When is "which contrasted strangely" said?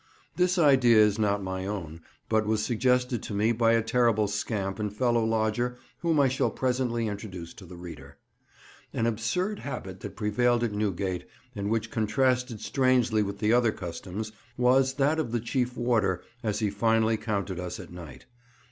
11.69-13.21